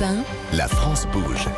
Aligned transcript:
Europe 0.00 0.24
1, 0.52 0.56
La 0.56 0.68
France 0.68 1.06
bouge. 1.12 1.48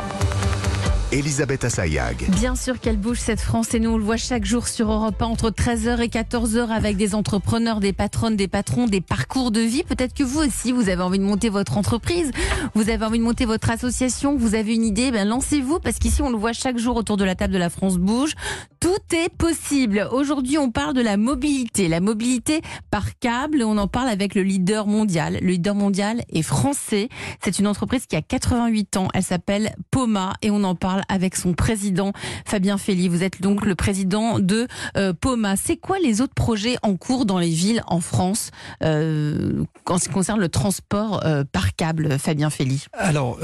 Elisabeth 1.13 1.65
Assayag. 1.65 2.31
Bien 2.31 2.55
sûr 2.55 2.79
qu'elle 2.79 2.97
bouge 2.97 3.19
cette 3.19 3.41
France 3.41 3.75
et 3.75 3.81
nous 3.81 3.91
on 3.91 3.99
le 3.99 4.05
voit 4.05 4.17
chaque 4.17 4.45
jour 4.45 4.69
sur 4.69 4.93
Europe 4.93 5.21
1 5.21 5.27
entre 5.27 5.51
13h 5.51 6.01
et 6.01 6.07
14h 6.07 6.69
avec 6.69 6.97
des 6.97 7.17
entrepreneurs, 7.17 7.81
des 7.81 7.93
patronnes, 7.93 8.37
des 8.37 8.47
patrons, 8.47 8.87
des 8.87 9.01
parcours 9.01 9.51
de 9.51 9.61
vie. 9.61 9.83
Peut-être 9.83 10.15
que 10.15 10.23
vous 10.23 10.39
aussi 10.39 10.71
vous 10.71 10.89
avez 10.89 11.03
envie 11.03 11.19
de 11.19 11.25
monter 11.25 11.49
votre 11.49 11.77
entreprise, 11.77 12.31
vous 12.75 12.91
avez 12.91 13.05
envie 13.05 13.19
de 13.19 13.25
monter 13.25 13.45
votre 13.45 13.71
association, 13.71 14.37
vous 14.37 14.55
avez 14.55 14.73
une 14.73 14.85
idée, 14.85 15.11
ben 15.11 15.27
lancez-vous 15.27 15.81
parce 15.81 15.99
qu'ici 15.99 16.23
on 16.23 16.31
le 16.31 16.37
voit 16.37 16.53
chaque 16.53 16.79
jour 16.79 16.95
autour 16.95 17.17
de 17.17 17.25
la 17.25 17.35
table 17.35 17.53
de 17.53 17.59
la 17.59 17.71
France 17.71 17.99
bouge. 17.99 18.35
Tout 18.79 18.89
est 19.13 19.35
possible. 19.37 20.09
Aujourd'hui 20.13 20.59
on 20.59 20.71
parle 20.71 20.95
de 20.95 21.03
la 21.03 21.17
mobilité, 21.17 21.89
la 21.89 21.99
mobilité 21.99 22.61
par 22.93 23.19
câble. 23.19 23.65
On 23.65 23.79
en 23.79 23.89
parle 23.89 24.09
avec 24.09 24.37
le 24.37 24.43
leader 24.43 24.87
mondial. 24.87 25.39
Le 25.43 25.49
leader 25.49 25.75
mondial 25.75 26.23
est 26.33 26.43
français. 26.43 27.09
C'est 27.43 27.59
une 27.59 27.67
entreprise 27.67 28.07
qui 28.07 28.15
a 28.15 28.23
88 28.23 28.97
ans. 28.97 29.09
Elle 29.13 29.25
s'appelle 29.25 29.75
Poma 29.91 30.35
et 30.41 30.53
on 30.53 30.63
en 30.63 30.77
parle 30.77 31.00
avec 31.09 31.37
son 31.37 31.55
président 31.55 32.13
Fabien 32.45 32.79
Félix. 32.79 33.09
Vous 33.09 33.23
êtes 33.23 33.41
donc 33.43 33.65
le 33.65 33.75
président 33.75 34.39
de 34.39 34.67
euh, 34.97 35.13
Poma. 35.13 35.57
C'est 35.57 35.77
quoi 35.77 35.99
les 35.99 36.21
autres 36.21 36.35
projets 36.35 36.77
en 36.83 36.97
cours 36.97 37.27
dans 37.27 37.39
les 37.39 37.51
villes 37.51 37.83
en 37.87 38.01
France 38.01 38.51
euh, 38.83 39.65
en 39.87 39.99
ce 39.99 40.09
qui 40.09 40.15
concerne 40.15 40.41
le 40.41 40.49
transport 40.49 41.25
euh, 41.25 41.45
par 41.51 41.75
câble, 41.75 42.19
Fabien 42.19 42.51
Félix 42.51 42.87
Alors, 42.93 43.39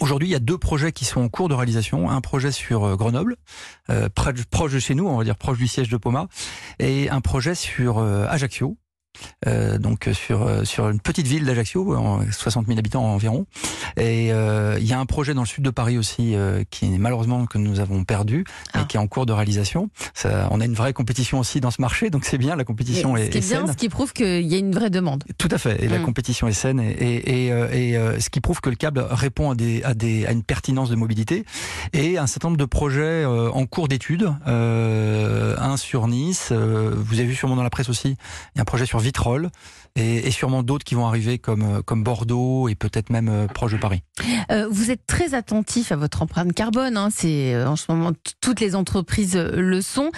aujourd'hui, 0.00 0.28
il 0.28 0.32
y 0.32 0.36
a 0.36 0.40
deux 0.40 0.58
projets 0.58 0.92
qui 0.92 1.04
sont 1.04 1.20
en 1.20 1.28
cours 1.28 1.48
de 1.48 1.54
réalisation. 1.54 2.10
Un 2.10 2.20
projet 2.20 2.52
sur 2.52 2.96
Grenoble, 2.96 3.36
proche 4.50 4.72
de 4.72 4.78
chez 4.78 4.94
nous, 4.94 5.06
on 5.06 5.16
va 5.16 5.24
dire 5.24 5.36
proche 5.36 5.58
du 5.58 5.68
siège 5.68 5.88
de 5.88 5.96
Poma, 5.96 6.28
et 6.78 7.10
un 7.10 7.20
projet 7.20 7.54
sur 7.54 7.98
Ajaccio. 7.98 8.76
Euh, 9.46 9.78
donc 9.78 10.08
euh, 10.08 10.12
sur 10.14 10.42
euh, 10.46 10.64
sur 10.64 10.88
une 10.88 11.00
petite 11.00 11.26
ville 11.26 11.44
d'Ajaccio, 11.44 11.94
en 11.96 12.20
60 12.30 12.66
000 12.66 12.78
habitants 12.78 13.04
environ. 13.04 13.46
Et 13.96 14.32
euh, 14.32 14.76
il 14.80 14.86
y 14.86 14.92
a 14.92 14.98
un 14.98 15.06
projet 15.06 15.34
dans 15.34 15.42
le 15.42 15.46
sud 15.46 15.64
de 15.64 15.70
Paris 15.70 15.98
aussi 15.98 16.34
euh, 16.34 16.62
qui 16.70 16.86
malheureusement 16.98 17.46
que 17.46 17.58
nous 17.58 17.80
avons 17.80 18.04
perdu, 18.04 18.44
mais 18.74 18.80
Ah. 18.82 18.84
qui 18.88 18.96
est 18.96 19.00
en 19.00 19.06
cours 19.06 19.26
de 19.26 19.32
réalisation. 19.32 19.90
Ça, 20.14 20.48
on 20.50 20.60
a 20.60 20.64
une 20.64 20.74
vraie 20.74 20.92
compétition 20.92 21.38
aussi 21.38 21.60
dans 21.60 21.70
ce 21.70 21.80
marché, 21.80 22.10
donc 22.10 22.24
c'est 22.24 22.38
bien. 22.38 22.56
La 22.56 22.64
compétition 22.64 23.16
Ce 23.16 23.20
est, 23.22 23.28
qui 23.30 23.38
est 23.38 23.40
est 23.44 23.48
bien, 23.48 23.58
saine. 23.60 23.72
ce 23.72 23.76
qui 23.76 23.88
prouve 23.88 24.12
qu'il 24.12 24.46
y 24.46 24.54
a 24.54 24.58
une 24.58 24.72
vraie 24.74 24.90
demande. 24.90 25.24
Tout 25.38 25.48
à 25.50 25.58
fait. 25.58 25.82
Et 25.84 25.88
la 25.88 25.98
Mm. 25.98 26.02
compétition 26.04 26.46
est 26.48 26.52
saine 26.52 26.80
et, 26.80 26.90
et, 26.90 27.46
et, 27.46 27.52
euh, 27.52 27.68
et, 27.72 27.96
euh, 27.96 28.18
ce 28.20 28.30
qui 28.30 28.40
prouve 28.40 28.60
que 28.60 28.70
le 28.70 28.76
câble 28.76 29.04
répond 29.08 29.50
à, 29.50 29.54
des, 29.54 29.82
à, 29.82 29.94
des, 29.94 30.26
à 30.26 30.32
une 30.32 30.42
pertinence 30.42 30.90
de 30.90 30.96
mobilité 30.96 31.44
et 31.92 32.18
un 32.18 32.26
certain 32.26 32.48
nombre 32.48 32.58
de 32.58 32.64
projets 32.64 33.02
euh, 33.24 33.50
en 33.50 33.66
cours 33.66 33.88
d'étude. 33.88 34.32
Euh, 34.46 35.54
un 35.58 35.76
sur 35.76 36.06
Nice. 36.08 36.48
euh, 36.52 36.92
vous 36.96 37.14
avez 37.18 37.28
vu 37.28 37.34
sûrement 37.34 37.56
dans 37.56 37.62
la 37.62 37.70
presse 37.70 37.88
aussi. 37.88 38.08
Il 38.54 38.56
y 38.56 38.58
a 38.58 38.62
un 38.62 38.64
projet 38.64 38.86
sur 38.86 38.98
Vitrolles 39.06 39.50
et, 39.94 40.30
sûrement 40.30 40.62
d'autres 40.62 40.84
qui 40.84 40.94
vont 40.94 41.06
arriver 41.06 41.38
comme, 41.38 41.62
euh, 41.62 41.82
comme 41.82 42.02
Bordeaux 42.02 42.68
et 42.68 42.74
peut-être 42.74 43.08
même 43.08 43.28
euh, 43.28 43.46
proche 43.46 43.72
de 43.72 43.78
Paris. 43.78 44.02
Euh, 44.50 44.66
vous 44.70 44.90
êtes 44.90 45.06
très 45.06 45.34
attentif 45.34 45.92
à 45.92 45.96
votre 45.96 46.22
empreinte 46.22 46.52
carbone. 46.52 46.96
Hein, 46.96 47.08
c'est 47.10 47.56
en 47.64 47.76
ce 47.76 47.90
moment 47.90 48.12
toutes 48.40 48.60
les 48.60 48.74
entreprises 48.74 49.36
le 49.36 49.80
sont 49.80 50.10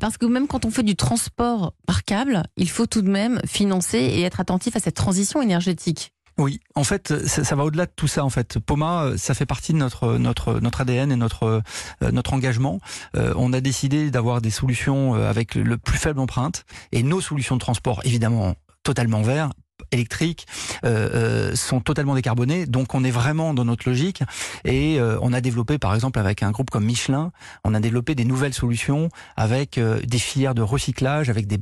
parce 0.00 0.18
que 0.18 0.26
même 0.26 0.46
quand 0.46 0.64
on 0.64 0.70
fait 0.70 0.82
du 0.82 0.96
transport 0.96 1.72
par 1.86 2.04
câble, 2.04 2.42
il 2.56 2.68
faut 2.68 2.86
tout 2.86 3.02
de 3.02 3.10
même 3.10 3.40
financer 3.46 3.98
et 3.98 4.22
être 4.22 4.40
attentif 4.40 4.76
à 4.76 4.80
cette 4.80 4.96
transition 4.96 5.40
énergétique. 5.40 6.12
Oui, 6.42 6.58
en 6.74 6.82
fait, 6.82 7.28
ça, 7.28 7.54
va 7.54 7.64
au-delà 7.64 7.86
de 7.86 7.92
tout 7.94 8.08
ça. 8.08 8.24
En 8.24 8.28
fait, 8.28 8.58
Poma, 8.58 9.04
euh, 9.04 9.16
ça 9.16 9.32
fait 9.32 9.46
partie 9.46 9.72
de 9.72 9.78
notre 9.78 10.18
notre 10.18 10.58
notre 10.58 10.80
ADN 10.80 11.12
et 11.12 11.16
notre 11.16 11.62
euh, 12.02 12.10
notre 12.10 12.32
engagement. 12.32 12.80
Euh, 13.16 13.32
on 13.36 13.52
a 13.52 13.60
décidé 13.60 14.10
d'avoir 14.10 14.40
des 14.40 14.50
solutions 14.50 15.14
avec 15.14 15.54
le 15.54 15.78
plus 15.78 15.98
faible 15.98 16.18
empreinte 16.18 16.64
et 16.90 17.04
nos 17.04 17.20
solutions 17.20 17.54
de 17.54 17.60
transport, 17.60 18.00
évidemment, 18.02 18.56
totalement 18.82 19.22
verts 19.22 19.50
électriques 19.92 20.46
euh, 20.84 21.08
euh, 21.52 21.54
sont 21.54 21.80
totalement 21.80 22.14
décarbonées 22.14 22.66
donc 22.66 22.94
on 22.94 23.04
est 23.04 23.10
vraiment 23.10 23.54
dans 23.54 23.64
notre 23.64 23.88
logique 23.88 24.22
et 24.64 24.98
euh, 24.98 25.18
on 25.22 25.32
a 25.32 25.40
développé 25.40 25.78
par 25.78 25.94
exemple 25.94 26.18
avec 26.18 26.42
un 26.42 26.50
groupe 26.50 26.70
comme 26.70 26.84
Michelin 26.84 27.32
on 27.64 27.74
a 27.74 27.80
développé 27.80 28.14
des 28.14 28.24
nouvelles 28.24 28.54
solutions 28.54 29.08
avec 29.36 29.78
euh, 29.78 30.00
des 30.02 30.18
filières 30.18 30.54
de 30.54 30.62
recyclage 30.62 31.28
avec 31.30 31.46
des, 31.46 31.58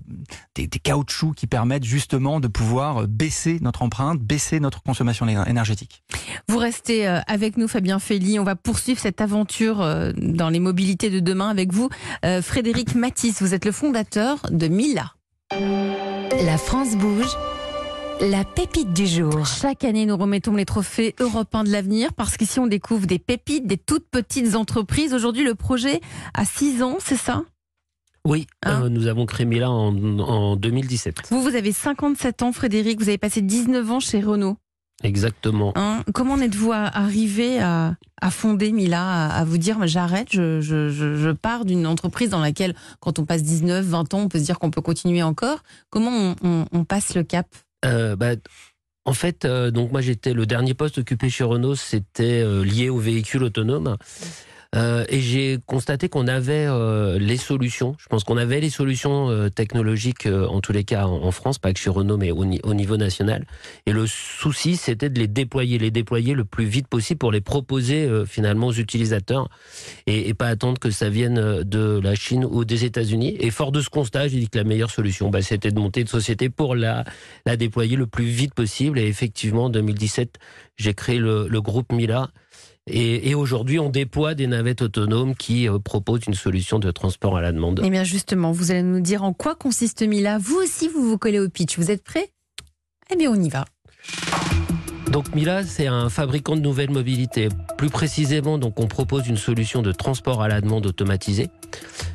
des, 0.54 0.66
des 0.66 0.78
caoutchoucs 0.78 1.34
qui 1.34 1.46
permettent 1.46 1.84
justement 1.84 2.40
de 2.40 2.48
pouvoir 2.48 3.06
baisser 3.08 3.58
notre 3.60 3.82
empreinte, 3.82 4.20
baisser 4.20 4.60
notre 4.60 4.82
consommation 4.82 5.26
éner- 5.26 5.48
énergétique. 5.48 6.02
Vous 6.48 6.58
restez 6.58 7.08
euh, 7.08 7.20
avec 7.26 7.56
nous, 7.56 7.68
Fabien 7.68 7.98
Félix. 7.98 8.38
On 8.38 8.44
va 8.44 8.56
poursuivre 8.56 9.00
cette 9.00 9.20
aventure 9.20 9.80
euh, 9.80 10.12
dans 10.16 10.48
les 10.48 10.60
mobilités 10.60 11.10
de 11.10 11.20
demain 11.20 11.48
avec 11.48 11.72
vous, 11.72 11.88
Euh, 12.24 12.42
Frédéric 12.42 12.94
Matisse. 12.94 13.40
Vous 13.42 13.54
êtes 13.54 13.64
le 13.64 13.72
fondateur 13.72 14.38
de 14.50 14.68
Mila. 14.68 15.14
la 15.52 16.58
France 16.58 16.96
bouge, 16.96 17.36
la 18.20 18.44
pépite 18.44 18.92
du 18.92 19.06
jour. 19.06 19.46
Chaque 19.46 19.84
année, 19.84 20.04
nous 20.06 20.16
remettons 20.16 20.54
les 20.54 20.64
trophées 20.66 21.14
européens 21.20 21.64
de 21.64 21.70
l'avenir 21.70 22.12
parce 22.12 22.36
qu'ici, 22.36 22.58
on 22.60 22.66
découvre 22.66 23.06
des 23.06 23.18
pépites, 23.18 23.66
des 23.66 23.78
toutes 23.78 24.06
petites 24.10 24.54
entreprises. 24.54 25.14
Aujourd'hui, 25.14 25.44
le 25.44 25.54
projet 25.54 26.00
a 26.34 26.44
6 26.44 26.82
ans, 26.82 26.96
c'est 27.00 27.16
ça? 27.16 27.42
Oui, 28.26 28.46
Hein? 28.64 28.82
euh, 28.84 28.88
nous 28.90 29.06
avons 29.06 29.24
créé 29.24 29.46
Mila 29.46 29.70
en, 29.70 29.96
en 30.18 30.56
2017. 30.56 31.28
Vous, 31.30 31.40
vous 31.42 31.54
avez 31.56 31.72
57 31.72 32.42
ans, 32.42 32.52
Frédéric. 32.52 32.98
Vous 33.00 33.08
avez 33.08 33.16
passé 33.18 33.40
19 33.40 33.90
ans 33.90 34.00
chez 34.00 34.20
Renault. 34.20 34.58
Exactement. 35.02 35.72
Hein? 35.76 36.02
Comment 36.12 36.34
en 36.34 36.40
êtes-vous 36.42 36.72
arrivé 36.72 37.58
à, 37.58 37.94
à 38.20 38.30
fonder 38.30 38.70
Mila, 38.70 39.02
à, 39.02 39.28
à 39.38 39.44
vous 39.46 39.56
dire 39.56 39.78
j'arrête, 39.86 40.28
je, 40.30 40.60
je, 40.60 40.90
je, 40.90 41.16
je 41.16 41.30
pars 41.30 41.64
d'une 41.64 41.86
entreprise 41.86 42.28
dans 42.28 42.40
laquelle, 42.40 42.74
quand 43.00 43.18
on 43.18 43.24
passe 43.24 43.42
19, 43.42 43.82
20 43.86 44.12
ans, 44.12 44.18
on 44.18 44.28
peut 44.28 44.38
se 44.38 44.44
dire 44.44 44.58
qu'on 44.58 44.70
peut 44.70 44.82
continuer 44.82 45.22
encore. 45.22 45.62
Comment 45.88 46.10
on, 46.10 46.36
on- 46.44 46.64
on 46.72 46.84
passe 46.84 47.14
le 47.14 47.22
cap? 47.22 47.46
Euh, 47.84 48.16
bah, 48.16 48.32
en 49.04 49.14
fait, 49.14 49.44
euh, 49.44 49.70
donc 49.70 49.92
moi 49.92 50.00
j'étais 50.00 50.34
le 50.34 50.46
dernier 50.46 50.74
poste 50.74 50.98
occupé 50.98 51.30
chez 51.30 51.44
Renault, 51.44 51.74
c'était 51.74 52.42
euh, 52.42 52.64
lié 52.64 52.90
aux 52.90 52.98
véhicules 52.98 53.42
autonomes. 53.42 53.96
Euh, 54.76 55.04
et 55.08 55.20
j'ai 55.20 55.58
constaté 55.66 56.08
qu'on 56.08 56.28
avait 56.28 56.66
euh, 56.68 57.18
les 57.18 57.36
solutions. 57.36 57.96
Je 57.98 58.06
pense 58.06 58.22
qu'on 58.22 58.36
avait 58.36 58.60
les 58.60 58.70
solutions 58.70 59.28
euh, 59.28 59.48
technologiques, 59.48 60.26
en 60.26 60.60
tous 60.60 60.72
les 60.72 60.84
cas 60.84 61.06
en, 61.06 61.30
France, 61.32 61.58
pas 61.58 61.72
que 61.72 61.78
chez 61.80 61.90
Renault, 61.90 62.16
mais 62.16 62.30
au, 62.30 62.44
ni- 62.44 62.60
au 62.62 62.74
niveau 62.74 62.96
national. 62.96 63.46
Et 63.86 63.92
le 63.92 64.06
souci, 64.06 64.76
c'était 64.76 65.10
de 65.10 65.18
les 65.18 65.26
déployer, 65.26 65.78
les 65.78 65.90
déployer 65.90 66.34
le 66.34 66.44
plus 66.44 66.66
vite 66.66 66.86
possible 66.86 67.18
pour 67.18 67.32
les 67.32 67.40
proposer 67.40 68.08
finalement 68.26 68.68
aux 68.68 68.72
utilisateurs 68.72 69.48
et, 70.06 70.34
pas 70.34 70.46
attendre 70.46 70.78
que 70.78 70.90
ça 70.90 71.08
vienne 71.08 71.62
de 71.64 72.00
la 72.02 72.14
Chine 72.14 72.44
ou 72.44 72.64
des 72.64 72.84
États-Unis. 72.84 73.36
Et 73.40 73.50
fort 73.50 73.72
de 73.72 73.80
ce 73.80 73.90
constat, 73.90 74.28
j'ai 74.28 74.38
dit 74.38 74.48
que 74.48 74.58
la 74.58 74.64
meilleure 74.64 74.90
solution, 74.90 75.30
bah, 75.30 75.42
c'était 75.42 75.70
de 75.72 75.78
monter 75.80 76.02
une 76.02 76.06
société 76.06 76.48
pour 76.48 76.76
la, 76.76 77.04
déployer 77.56 77.96
le 77.96 78.06
plus 78.06 78.24
vite 78.26 78.54
possible. 78.54 78.98
Et 78.98 79.06
effectivement, 79.06 79.64
en 79.64 79.70
2017, 79.70 80.38
j'ai 80.76 80.94
créé 80.94 81.18
le 81.18 81.60
groupe 81.60 81.92
Mila. 81.92 82.30
Et, 82.86 83.30
et 83.30 83.34
aujourd'hui, 83.34 83.78
on 83.78 83.88
déploie 83.90 84.34
des 84.34 84.46
navettes 84.46 84.82
autonomes 84.82 85.34
qui 85.34 85.68
euh, 85.68 85.78
proposent 85.78 86.24
une 86.26 86.34
solution 86.34 86.78
de 86.78 86.90
transport 86.90 87.36
à 87.36 87.42
la 87.42 87.52
demande. 87.52 87.80
Eh 87.84 87.90
bien, 87.90 88.04
justement, 88.04 88.52
vous 88.52 88.70
allez 88.70 88.82
nous 88.82 89.00
dire 89.00 89.22
en 89.22 89.32
quoi 89.32 89.54
consiste 89.54 90.02
Mila. 90.02 90.38
Vous 90.38 90.56
aussi, 90.56 90.88
vous 90.88 91.08
vous 91.08 91.18
collez 91.18 91.38
au 91.38 91.48
pitch. 91.48 91.78
Vous 91.78 91.90
êtes 91.90 92.02
prêts? 92.02 92.30
Eh 93.12 93.16
bien, 93.16 93.30
on 93.30 93.40
y 93.40 93.48
va. 93.48 93.64
Donc 95.10 95.34
Mila, 95.34 95.64
c'est 95.64 95.88
un 95.88 96.08
fabricant 96.08 96.54
de 96.54 96.60
nouvelles 96.60 96.90
mobilités. 96.90 97.48
Plus 97.76 97.90
précisément, 97.90 98.58
donc 98.58 98.78
on 98.78 98.86
propose 98.86 99.26
une 99.26 99.36
solution 99.36 99.82
de 99.82 99.90
transport 99.90 100.40
à 100.40 100.46
la 100.46 100.60
demande 100.60 100.86
automatisée. 100.86 101.48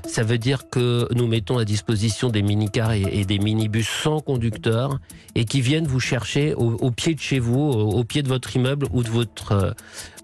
Ça 0.08 0.24
veut 0.24 0.38
dire 0.38 0.70
que 0.70 1.10
nous 1.14 1.28
mettons 1.28 1.58
à 1.58 1.66
disposition 1.66 2.30
des 2.30 2.42
mini-cars 2.42 2.94
et, 2.94 3.26
des 3.26 3.40
minibus 3.40 3.90
sans 3.90 4.22
conducteur 4.22 5.00
et 5.36 5.44
qui 5.44 5.60
viennent 5.60 5.88
vous 5.88 6.00
chercher 6.00 6.54
au, 6.54 6.90
pied 6.92 7.16
de 7.16 7.20
chez 7.20 7.40
vous, 7.40 7.60
au, 7.60 8.00
au 8.00 8.04
pied 8.06 8.24
de 8.24 8.30
votre 8.30 8.56
immeuble 8.56 8.88
ou 8.94 9.04
de 9.04 9.10
votre 9.10 9.52
euh, 9.52 9.72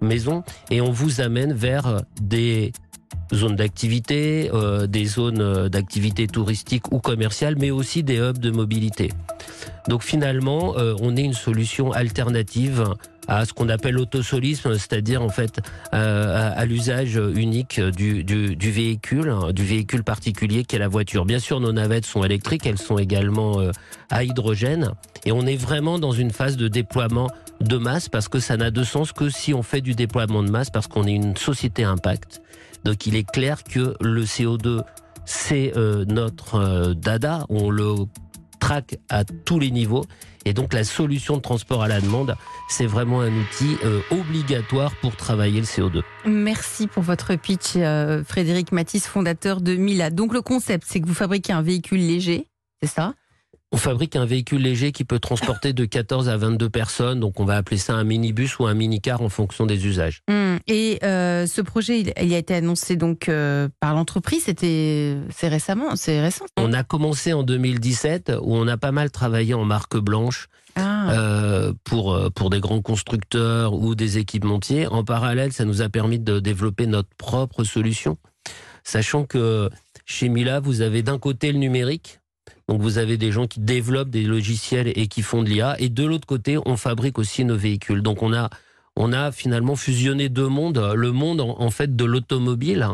maison 0.02 0.44
et 0.70 0.80
on 0.80 0.92
vous 0.92 1.20
amène 1.20 1.52
vers 1.52 2.02
des 2.22 2.72
zones 3.34 3.56
d'activité, 3.56 4.50
euh, 4.54 4.88
des 4.88 5.06
zones 5.06 5.42
euh, 5.42 5.70
d'activité 5.70 6.28
touristique 6.28 6.92
ou 6.92 7.00
commerciale, 7.00 7.56
mais 7.58 7.72
aussi 7.72 8.04
des 8.04 8.18
hubs 8.18 8.40
de 8.40 8.52
mobilité. 8.52 9.12
Donc 9.88 10.04
finalement, 10.04 10.78
euh, 10.78 10.96
on 11.02 11.16
est 11.18 11.24
une 11.24 11.34
solution 11.34 11.92
alternative 11.92 12.84
à 13.28 13.46
ce 13.46 13.54
qu'on 13.54 13.70
appelle 13.70 13.96
l'autosolisme, 13.96 14.74
c'est-à-dire 14.74 15.22
en 15.22 15.30
fait 15.30 15.60
euh, 15.94 16.52
à, 16.52 16.60
à 16.60 16.66
l'usage 16.66 17.16
unique 17.36 17.80
du, 17.80 18.24
du, 18.24 18.56
du 18.56 18.72
véhicule, 18.72 19.30
hein, 19.30 19.54
du 19.54 19.64
véhicule 19.64 20.04
particulier 20.04 20.64
qu'est 20.66 20.80
la 20.80 20.88
voiture. 20.88 21.26
Bien 21.26 21.40
sûr, 21.40 21.60
nos 21.60 21.72
navettes 21.72 22.06
sont 22.06 22.24
électriques, 22.24 22.66
elles 22.66 22.80
sont 22.80 22.98
également 22.98 23.60
euh, 23.60 23.72
à 24.10 24.24
hydrogène, 24.24 24.92
et 25.26 25.32
on 25.32 25.46
est 25.46 25.56
vraiment 25.56 26.00
dans 26.00 26.12
une 26.12 26.32
phase 26.32 26.58
de 26.58 26.68
déploiement 26.68 27.30
de 27.62 27.78
masse 27.78 28.10
parce 28.10 28.28
que 28.28 28.40
ça 28.40 28.58
n'a 28.58 28.72
de 28.72 28.84
sens 28.84 29.14
que 29.14 29.30
si 29.30 29.54
on 29.54 29.62
fait 29.64 29.82
du 29.82 29.94
déploiement 29.94 30.44
de 30.44 30.50
masse 30.50 30.70
parce 30.72 30.88
qu'on 30.88 31.06
est 31.06 31.14
une 31.14 31.38
société 31.38 31.84
impact. 31.84 32.42
Donc 32.84 33.06
il 33.06 33.16
est 33.16 33.30
clair 33.30 33.64
que 33.64 33.96
le 34.02 34.24
CO2 34.24 34.82
c'est 35.26 35.74
euh, 35.78 36.06
notre 36.06 36.56
euh, 36.56 36.94
dada, 36.94 37.46
on 37.50 37.70
le 37.70 37.96
traque 38.60 38.98
à 39.10 39.24
tous 39.24 39.60
les 39.60 39.72
niveaux. 39.72 40.06
Et 40.44 40.54
donc 40.54 40.74
la 40.74 40.84
solution 40.84 41.38
de 41.38 41.42
transport 41.42 41.84
à 41.84 41.88
la 41.88 42.02
demande, 42.02 42.36
c'est 42.68 42.88
vraiment 42.88 43.22
un 43.22 43.32
outil 43.32 43.78
euh, 43.84 44.02
obligatoire 44.10 44.96
pour 44.96 45.16
travailler 45.16 45.60
le 45.60 45.66
CO2. 45.66 46.02
Merci 46.26 46.88
pour 46.88 47.04
votre 47.04 47.36
pitch, 47.36 47.78
Frédéric 48.26 48.72
Matisse, 48.72 49.08
fondateur 49.08 49.62
de 49.62 49.76
Mila. 49.76 50.10
Donc 50.10 50.34
le 50.34 50.42
concept, 50.42 50.86
c'est 50.88 51.00
que 51.00 51.08
vous 51.08 51.14
fabriquez 51.14 51.54
un 51.54 51.62
véhicule 51.62 52.00
léger, 52.00 52.48
c'est 52.82 52.90
ça? 52.90 53.14
On 53.74 53.78
fabrique 53.78 54.18
un 54.18 54.26
véhicule 54.26 54.62
léger 54.62 54.92
qui 54.92 55.06
peut 55.06 55.20
transporter 55.20 55.72
de 55.72 55.86
14 55.86 56.28
à 56.28 56.36
22 56.36 56.70
personnes, 56.70 57.20
donc 57.22 57.40
on 57.40 57.46
va 57.46 57.56
appeler 57.56 57.78
ça 57.78 57.94
un 57.94 58.04
minibus 58.04 58.60
ou 58.60 58.66
un 58.66 58.74
minicar 58.74 59.22
en 59.22 59.30
fonction 59.30 59.66
des 59.66 59.88
usages. 59.88 60.24
Hum, 60.30 60.60
Et 60.68 61.00
euh, 61.04 61.48
ce 61.48 61.62
projet, 61.62 62.02
il, 62.02 62.14
il 62.22 62.34
a 62.34 62.38
été 62.38 62.54
annoncé 62.54 62.98
donc 62.98 63.30
euh, 63.30 63.70
par 63.80 63.94
l'entreprise. 63.96 64.44
C'était 64.46 65.16
c'est 65.30 65.48
récemment, 65.48 65.96
c'est 65.96 66.20
récent. 66.22 66.46
On 66.58 66.74
a 66.74 66.84
commencé 66.84 67.32
en 67.32 67.44
2017 67.44 68.34
où 68.42 68.56
on 68.58 68.68
a 68.68 68.76
pas 68.78 68.92
mal 68.92 69.10
travaillé 69.10 69.54
en 69.54 69.64
marque 69.64 69.98
blanche 69.98 70.48
Ah. 70.76 71.12
euh, 71.14 71.74
pour, 71.86 72.20
pour 72.36 72.50
des 72.50 72.60
grands 72.60 72.82
constructeurs 72.82 73.74
ou 73.74 73.96
des 73.96 74.18
équipementiers. 74.18 74.88
En 74.88 75.06
parallèle, 75.06 75.54
ça 75.54 75.64
nous 75.64 75.82
a 75.82 75.88
permis 75.88 76.20
de 76.20 76.40
développer 76.42 76.88
notre 76.88 77.10
propre 77.18 77.64
solution, 77.64 78.18
sachant 78.84 79.24
que 79.24 79.70
chez 80.06 80.28
Mila, 80.30 80.60
vous 80.60 80.82
avez 80.82 81.04
d'un 81.04 81.20
côté 81.20 81.52
le 81.54 81.58
numérique, 81.58 82.20
donc 82.68 82.82
vous 82.82 82.98
avez 82.98 83.18
des 83.18 83.32
gens 83.32 83.48
qui 83.48 83.60
développent 83.60 84.10
des 84.10 84.24
logiciels 84.24 84.92
et 84.96 85.08
qui 85.08 85.22
font 85.22 85.44
de 85.44 85.50
l'IA, 85.50 85.76
et 85.80 85.90
de 85.90 86.04
l'autre 86.04 86.28
côté, 86.28 86.58
on 86.66 86.78
fabrique 86.78 87.18
aussi 87.20 87.44
nos 87.46 87.58
véhicules. 87.58 88.02
Donc 88.02 88.22
on 88.24 88.34
a, 88.34 88.50
on 88.96 89.14
a 89.14 89.32
finalement 89.32 89.76
fusionné 89.76 90.30
deux 90.30 90.48
mondes, 90.48 90.78
le 90.96 91.12
monde 91.12 91.42
en, 91.42 91.60
en 91.60 91.70
fait 91.72 91.96
de 91.96 92.06
l'automobile. 92.06 92.88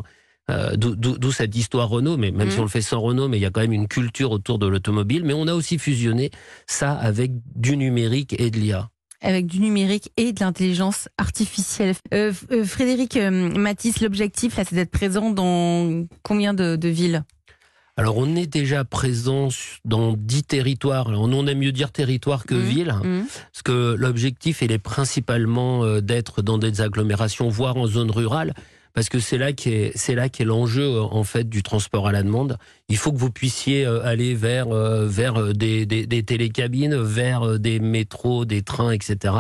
euh, 0.50 0.76
D'où 0.78 1.32
cette 1.32 1.56
histoire 1.56 1.90
Renault, 1.90 2.18
mais 2.18 2.32
même 2.32 2.50
si 2.52 2.60
on 2.60 2.64
le 2.64 2.70
fait 2.70 2.82
sans 2.82 3.02
Renault, 3.02 3.28
mais 3.28 3.38
il 3.38 3.42
y 3.42 3.46
a 3.46 3.50
quand 3.50 3.62
même 3.62 3.74
une 3.74 3.88
culture 3.88 4.32
autour 4.32 4.60
de 4.60 4.68
l'automobile. 4.68 5.24
Mais 5.26 5.34
on 5.34 5.48
a 5.48 5.54
aussi 5.54 5.78
fusionné 5.78 6.32
ça 6.68 6.94
avec 6.94 7.32
du 7.56 7.76
numérique 7.78 8.34
et 8.40 8.50
de 8.50 8.58
l'IA. 8.58 8.90
avec 9.22 9.48
du 9.48 9.60
numérique 9.60 10.12
et 10.16 10.32
de 10.32 10.40
l'intelligence 10.40 11.10
artificielle. 11.18 11.96
Euh, 12.14 12.32
euh, 12.52 12.64
Frédéric 12.64 13.18
euh, 13.18 13.32
Matisse, 13.58 14.00
l'objectif 14.00 14.56
là, 14.58 14.64
c'est 14.64 14.76
d'être 14.76 14.92
présent 14.92 15.32
dans 15.32 16.06
combien 16.24 16.54
de, 16.54 16.76
de 16.78 16.88
villes? 16.88 17.24
Alors 18.00 18.18
on 18.18 18.36
est 18.36 18.46
déjà 18.46 18.84
présent 18.86 19.50
dans 19.84 20.14
10 20.14 20.44
territoires. 20.44 21.08
Alors, 21.10 21.24
on 21.24 21.48
aime 21.48 21.58
mieux 21.58 21.72
dire 21.72 21.92
territoire 21.92 22.46
que 22.46 22.54
Mhm. 22.54 22.62
ville, 22.62 22.96
Hum. 23.04 23.26
parce 23.52 23.64
que 23.64 23.96
l'objectif 23.98 24.62
il 24.62 24.72
est 24.72 24.78
principalement 24.78 25.84
euh, 25.84 26.00
d'être 26.02 26.42
dans 26.44 26.60
des 26.60 26.82
agglomérations, 26.82 27.50
voire 27.50 27.76
en 27.78 27.88
zone 27.88 28.12
rurale, 28.12 28.54
parce 28.94 29.10
que 29.10 29.18
c'est 29.20 29.40
là 29.40 29.52
qu'est 29.52 29.92
c'est 29.96 30.14
là 30.14 30.30
qu'est 30.30 30.44
l'enjeu 30.46 30.84
euh, 30.84 31.02
en 31.02 31.24
fait 31.24 31.50
du 31.50 31.64
transport 31.64 32.08
à 32.08 32.12
la 32.12 32.22
demande. 32.22 32.58
Il 32.88 32.98
faut 32.98 33.12
que 33.12 33.18
vous 33.18 33.32
puissiez 33.32 33.84
euh, 33.86 34.06
aller 34.06 34.36
vers 34.36 34.68
vers 34.70 35.54
des, 35.56 35.88
des, 35.88 36.06
des 36.06 36.22
télécabines, 36.24 36.96
vers 37.02 37.58
des 37.58 37.80
métros, 37.80 38.46
des 38.46 38.62
trains, 38.62 38.92
etc. 38.92 39.34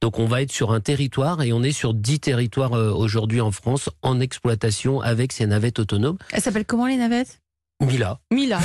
Donc 0.00 0.20
on 0.20 0.26
va 0.26 0.42
être 0.42 0.52
sur 0.52 0.70
un 0.70 0.80
territoire 0.80 1.42
et 1.42 1.52
on 1.52 1.64
est 1.64 1.72
sur 1.72 1.92
10 1.92 2.20
territoires 2.20 2.70
aujourd'hui 2.72 3.40
en 3.40 3.50
France 3.50 3.90
en 4.02 4.20
exploitation 4.20 5.00
avec 5.00 5.32
ces 5.32 5.46
navettes 5.46 5.80
autonomes. 5.80 6.18
Elles 6.32 6.40
s'appellent 6.40 6.64
comment 6.66 6.86
les 6.86 6.96
navettes? 6.96 7.40
Mila. 7.80 8.18
Mila. 8.32 8.60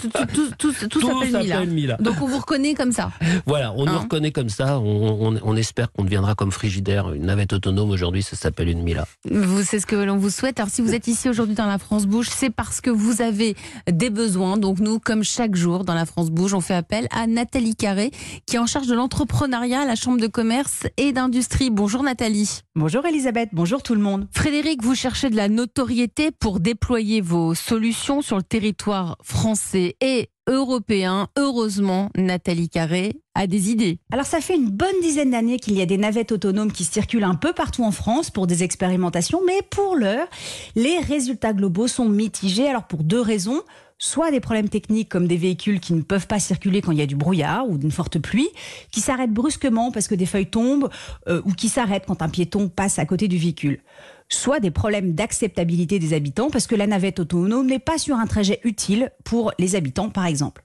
tout 0.00 0.08
tout, 0.08 0.08
tout, 0.26 0.50
tout, 0.58 0.72
tout, 0.72 0.88
tout 0.88 1.00
s'appelle 1.00 1.36
Mila. 1.42 1.64
Mila. 1.64 1.96
Donc 1.98 2.16
on 2.20 2.26
vous 2.26 2.38
reconnaît 2.38 2.74
comme 2.74 2.92
ça. 2.92 3.10
Voilà, 3.46 3.72
on 3.76 3.84
nous 3.86 3.92
Hein 3.92 3.98
reconnaît 4.02 4.30
comme 4.32 4.48
ça. 4.50 4.78
On, 4.78 5.28
on- 5.34 5.40
on 5.42 5.56
espère 5.56 5.90
qu'on 5.92 6.04
deviendra 6.04 6.34
comme 6.34 6.52
Frigidaire, 6.52 7.12
une 7.12 7.26
navette 7.26 7.52
autonome. 7.54 7.90
Aujourd'hui, 7.90 8.22
ça 8.22 8.36
s'appelle 8.36 8.68
une 8.68 8.82
Mila. 8.82 9.06
Vous, 9.30 9.62
c'est 9.62 9.80
ce 9.80 9.86
que 9.86 9.96
l'on 9.96 10.16
vous 10.16 10.30
souhaite. 10.30 10.60
Alors, 10.60 10.70
si 10.70 10.82
vous 10.82 10.94
êtes 10.94 11.06
ici 11.08 11.28
aujourd'hui 11.28 11.54
dans 11.54 11.66
la 11.66 11.78
France 11.78 12.06
Bouge, 12.06 12.28
c'est 12.30 12.50
parce 12.50 12.80
que 12.80 12.90
vous 12.90 13.22
avez 13.22 13.56
des 13.90 14.10
besoins. 14.10 14.58
Donc, 14.58 14.78
nous, 14.80 14.98
comme 14.98 15.24
chaque 15.24 15.54
jour 15.56 15.84
dans 15.84 15.94
la 15.94 16.04
France 16.06 16.30
Bouge, 16.30 16.52
on 16.54 16.60
fait 16.60 16.74
appel 16.74 17.08
à 17.10 17.26
Nathalie 17.26 17.74
Carré, 17.76 18.10
qui 18.46 18.56
est 18.56 18.58
en 18.58 18.66
charge 18.66 18.86
de 18.86 18.94
l'entrepreneuriat 18.94 19.80
à 19.80 19.84
la 19.86 19.94
Chambre 19.96 20.20
de 20.20 20.26
commerce 20.26 20.86
et 20.96 21.12
d'industrie. 21.12 21.70
Bonjour 21.70 22.02
Nathalie. 22.02 22.60
Bonjour 22.76 23.04
Elisabeth, 23.06 23.48
bonjour 23.52 23.82
tout 23.82 23.94
le 23.94 24.00
monde. 24.00 24.28
Frédéric, 24.32 24.82
vous 24.82 24.94
cherchez 24.94 25.30
de 25.30 25.36
la 25.36 25.48
notoriété 25.48 26.30
pour 26.30 26.60
déployer 26.60 27.20
vos 27.20 27.54
solutions 27.54 28.22
sur 28.22 28.36
le 28.36 28.42
territoire 28.58 29.16
français 29.22 29.94
et 30.00 30.30
européen. 30.48 31.28
Heureusement, 31.38 32.10
Nathalie 32.16 32.68
Carré 32.68 33.20
a 33.36 33.46
des 33.46 33.70
idées. 33.70 34.00
Alors 34.10 34.26
ça 34.26 34.40
fait 34.40 34.56
une 34.56 34.68
bonne 34.68 35.00
dizaine 35.00 35.30
d'années 35.30 35.60
qu'il 35.60 35.78
y 35.78 35.80
a 35.80 35.86
des 35.86 35.96
navettes 35.96 36.32
autonomes 36.32 36.72
qui 36.72 36.82
circulent 36.82 37.22
un 37.22 37.36
peu 37.36 37.52
partout 37.52 37.84
en 37.84 37.92
France 37.92 38.32
pour 38.32 38.48
des 38.48 38.64
expérimentations, 38.64 39.42
mais 39.46 39.62
pour 39.70 39.94
l'heure, 39.94 40.26
les 40.74 40.98
résultats 40.98 41.52
globaux 41.52 41.86
sont 41.86 42.08
mitigés. 42.08 42.66
Alors 42.66 42.88
pour 42.88 43.04
deux 43.04 43.20
raisons. 43.20 43.62
Soit 44.00 44.30
des 44.30 44.38
problèmes 44.38 44.68
techniques 44.68 45.08
comme 45.08 45.26
des 45.26 45.36
véhicules 45.36 45.80
qui 45.80 45.92
ne 45.92 46.02
peuvent 46.02 46.28
pas 46.28 46.38
circuler 46.38 46.82
quand 46.82 46.92
il 46.92 46.98
y 46.98 47.02
a 47.02 47.06
du 47.06 47.16
brouillard 47.16 47.68
ou 47.68 47.78
d'une 47.78 47.90
forte 47.90 48.20
pluie, 48.20 48.48
qui 48.92 49.00
s'arrêtent 49.00 49.32
brusquement 49.32 49.90
parce 49.90 50.06
que 50.06 50.14
des 50.14 50.24
feuilles 50.24 50.50
tombent, 50.50 50.88
euh, 51.26 51.42
ou 51.44 51.52
qui 51.52 51.68
s'arrêtent 51.68 52.06
quand 52.06 52.22
un 52.22 52.28
piéton 52.28 52.68
passe 52.68 53.00
à 53.00 53.06
côté 53.06 53.26
du 53.26 53.38
véhicule. 53.38 53.80
Soit 54.30 54.60
des 54.60 54.70
problèmes 54.70 55.14
d'acceptabilité 55.14 55.98
des 55.98 56.12
habitants 56.12 56.50
parce 56.50 56.66
que 56.66 56.74
la 56.74 56.86
navette 56.86 57.20
autonome 57.20 57.66
n'est 57.66 57.78
pas 57.78 57.98
sur 57.98 58.16
un 58.16 58.26
trajet 58.26 58.60
utile 58.64 59.10
pour 59.24 59.52
les 59.58 59.74
habitants 59.74 60.10
par 60.10 60.26
exemple. 60.26 60.64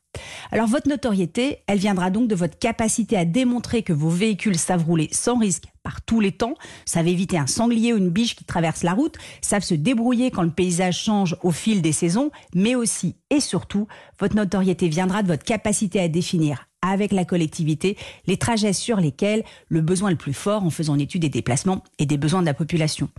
Alors 0.51 0.68
votre 0.68 0.88
notoriété, 0.88 1.60
elle 1.68 1.80
viendra 1.80 2.10
donc 2.10 2.27
de 2.27 2.36
votre 2.36 2.57
capacité 2.60 3.18
à 3.18 3.25
démontrer 3.25 3.83
que 3.83 3.94
vos 3.94 4.10
véhicules 4.10 4.57
savent 4.57 4.86
rouler 4.86 5.10
sans 5.12 5.38
risque 5.38 5.65
par 5.81 6.01
tous 6.01 6.19
les 6.19 6.31
temps, 6.31 6.54
savent 6.86 7.07
éviter 7.07 7.38
un 7.38 7.48
sanglier 7.48 7.94
ou 7.94 7.98
une 7.98 8.10
biche 8.10 8.36
qui 8.36 8.45
traverse 8.45 8.83
la 8.83 8.94
route, 8.94 9.15
savent 9.42 9.63
se 9.63 9.74
débrouiller 9.74 10.31
quand 10.31 10.44
le 10.44 10.51
paysage 10.51 11.00
change 11.00 11.36
au 11.44 11.51
fil 11.51 11.81
des 11.81 11.92
saisons, 11.92 12.31
mais 12.54 12.75
aussi 12.75 13.15
et 13.30 13.39
surtout, 13.39 13.88
votre 14.19 14.36
notoriété 14.36 14.88
viendra 14.88 15.24
de 15.24 15.27
votre 15.27 15.44
capacité 15.44 16.00
à 16.00 16.07
définir 16.07 16.68
avec 16.83 17.12
la 17.12 17.25
collectivité 17.25 17.98
les 18.27 18.38
trajets 18.38 18.74
sur 18.74 18.98
lesquels 18.98 19.44
le 19.69 19.81
besoin 19.81 20.10
est 20.10 20.12
le 20.12 20.18
plus 20.18 20.33
fort 20.33 20.63
en 20.63 20.69
faisant 20.69 20.95
une 20.95 21.01
étude 21.01 21.21
des 21.21 21.30
déplacements 21.30 21.81
et 21.98 22.06
des 22.06 22.18
besoins 22.18 22.42
de 22.42 22.45
la 22.45 22.54
population. 22.54 23.10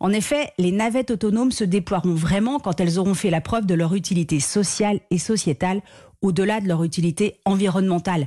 En 0.00 0.10
effet, 0.10 0.52
les 0.58 0.72
navettes 0.72 1.10
autonomes 1.10 1.52
se 1.52 1.64
déploieront 1.64 2.14
vraiment 2.14 2.58
quand 2.58 2.80
elles 2.80 2.98
auront 2.98 3.14
fait 3.14 3.30
la 3.30 3.40
preuve 3.40 3.66
de 3.66 3.74
leur 3.74 3.94
utilité 3.94 4.40
sociale 4.40 5.00
et 5.10 5.18
sociétale 5.18 5.82
au-delà 6.22 6.60
de 6.60 6.68
leur 6.68 6.84
utilité 6.84 7.36
environnementale. 7.44 8.26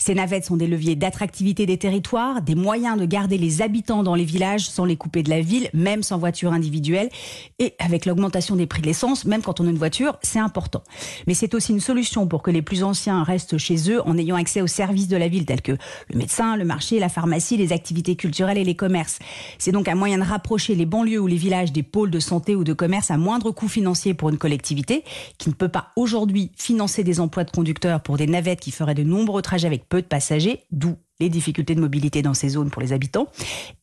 Ces 0.00 0.14
navettes 0.14 0.46
sont 0.46 0.56
des 0.56 0.66
leviers 0.66 0.96
d'attractivité 0.96 1.66
des 1.66 1.76
territoires, 1.76 2.40
des 2.40 2.54
moyens 2.54 2.98
de 2.98 3.04
garder 3.04 3.36
les 3.36 3.60
habitants 3.60 4.02
dans 4.02 4.14
les 4.14 4.24
villages 4.24 4.66
sans 4.68 4.86
les 4.86 4.96
couper 4.96 5.22
de 5.22 5.28
la 5.28 5.42
ville, 5.42 5.68
même 5.74 6.02
sans 6.02 6.16
voiture 6.16 6.54
individuelle. 6.54 7.10
Et 7.58 7.74
avec 7.78 8.06
l'augmentation 8.06 8.56
des 8.56 8.66
prix 8.66 8.80
de 8.80 8.86
l'essence, 8.86 9.26
même 9.26 9.42
quand 9.42 9.60
on 9.60 9.66
a 9.66 9.70
une 9.70 9.76
voiture, 9.76 10.18
c'est 10.22 10.38
important. 10.38 10.82
Mais 11.26 11.34
c'est 11.34 11.54
aussi 11.54 11.72
une 11.72 11.80
solution 11.80 12.26
pour 12.26 12.42
que 12.42 12.50
les 12.50 12.62
plus 12.62 12.82
anciens 12.82 13.22
restent 13.22 13.58
chez 13.58 13.90
eux 13.90 14.00
en 14.08 14.16
ayant 14.16 14.36
accès 14.36 14.62
aux 14.62 14.66
services 14.66 15.06
de 15.06 15.18
la 15.18 15.28
ville 15.28 15.44
tels 15.44 15.60
que 15.60 15.72
le 16.08 16.18
médecin, 16.18 16.56
le 16.56 16.64
marché, 16.64 16.98
la 16.98 17.10
pharmacie, 17.10 17.58
les 17.58 17.74
activités 17.74 18.16
culturelles 18.16 18.56
et 18.56 18.64
les 18.64 18.76
commerces. 18.76 19.18
C'est 19.58 19.72
donc 19.72 19.86
un 19.86 19.94
moyen 19.94 20.16
de 20.16 20.24
rapprocher 20.24 20.74
les 20.74 20.86
banlieues 20.86 21.20
ou 21.20 21.26
les 21.26 21.36
villages 21.36 21.72
des 21.72 21.82
pôles 21.82 22.10
de 22.10 22.20
santé 22.20 22.56
ou 22.56 22.64
de 22.64 22.72
commerce 22.72 23.10
à 23.10 23.18
moindre 23.18 23.50
coût 23.50 23.68
financier 23.68 24.14
pour 24.14 24.30
une 24.30 24.38
collectivité 24.38 25.04
qui 25.36 25.50
ne 25.50 25.54
peut 25.54 25.68
pas 25.68 25.88
aujourd'hui 25.94 26.52
financer 26.56 27.04
des 27.04 27.20
emplois 27.20 27.44
de 27.44 27.50
conducteurs 27.50 28.00
pour 28.00 28.16
des 28.16 28.26
navettes 28.26 28.60
qui 28.60 28.70
feraient 28.70 28.94
de 28.94 29.02
nombreux 29.02 29.42
trajets 29.42 29.66
avec 29.66 29.89
peu 29.90 30.00
de 30.00 30.06
passagers, 30.06 30.64
d'où 30.70 30.96
les 31.20 31.28
difficultés 31.28 31.74
de 31.74 31.80
mobilité 31.80 32.22
dans 32.22 32.32
ces 32.32 32.48
zones 32.48 32.70
pour 32.70 32.80
les 32.80 32.94
habitants, 32.94 33.26